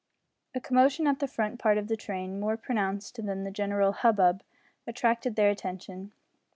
A 0.55 0.59
commotion 0.59 1.05
at 1.05 1.19
the 1.19 1.27
front 1.27 1.59
part 1.59 1.77
of 1.77 1.87
the 1.87 1.95
train, 1.95 2.39
more 2.39 2.57
pronounced 2.57 3.23
than 3.23 3.43
the 3.43 3.51
general 3.51 3.91
hubbub, 3.91 4.41
attracted 4.87 5.35
their 5.35 5.51
attention. 5.51 6.11